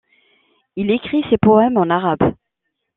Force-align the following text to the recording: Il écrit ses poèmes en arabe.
Il 0.77 0.89
écrit 0.89 1.23
ses 1.29 1.37
poèmes 1.37 1.77
en 1.77 1.91
arabe. 1.91 2.33